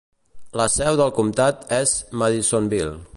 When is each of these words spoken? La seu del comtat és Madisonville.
La 0.61 0.65
seu 0.75 0.97
del 1.01 1.13
comtat 1.19 1.61
és 1.81 1.95
Madisonville. 2.23 3.01